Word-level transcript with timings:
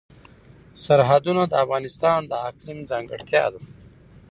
سرحدونه 0.85 1.43
د 1.47 1.53
افغانستان 1.65 2.19
د 2.27 2.33
اقلیم 2.49 2.79
ځانګړتیا 2.91 3.45
ده. 3.53 3.61